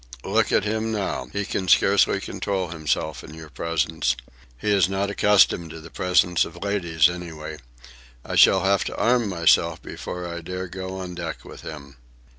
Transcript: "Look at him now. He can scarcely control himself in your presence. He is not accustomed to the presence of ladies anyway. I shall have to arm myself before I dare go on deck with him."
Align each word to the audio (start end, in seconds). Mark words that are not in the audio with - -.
"Look 0.23 0.51
at 0.51 0.63
him 0.63 0.91
now. 0.91 1.27
He 1.31 1.45
can 1.45 1.67
scarcely 1.67 2.19
control 2.19 2.69
himself 2.69 3.23
in 3.23 3.35
your 3.35 3.51
presence. 3.51 4.15
He 4.57 4.71
is 4.71 4.89
not 4.89 5.11
accustomed 5.11 5.69
to 5.69 5.79
the 5.79 5.91
presence 5.91 6.43
of 6.43 6.63
ladies 6.63 7.07
anyway. 7.07 7.57
I 8.25 8.33
shall 8.35 8.63
have 8.63 8.83
to 8.85 8.97
arm 8.97 9.29
myself 9.29 9.79
before 9.79 10.27
I 10.27 10.41
dare 10.41 10.67
go 10.67 10.97
on 10.97 11.13
deck 11.13 11.45
with 11.45 11.61
him." 11.61 11.97